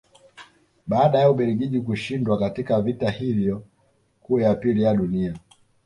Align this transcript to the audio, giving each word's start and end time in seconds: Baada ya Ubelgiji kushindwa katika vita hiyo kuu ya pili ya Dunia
Baada 0.87 1.19
ya 1.19 1.31
Ubelgiji 1.31 1.81
kushindwa 1.81 2.37
katika 2.39 2.81
vita 2.81 3.09
hiyo 3.09 3.63
kuu 4.21 4.39
ya 4.39 4.55
pili 4.55 4.83
ya 4.83 4.93
Dunia 4.93 5.35